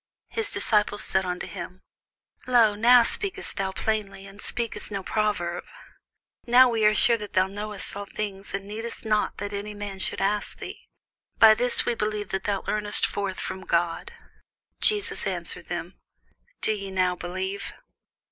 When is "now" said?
2.73-3.03, 6.47-6.69, 16.89-17.15